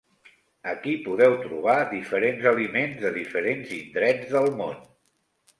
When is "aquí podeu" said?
0.71-1.35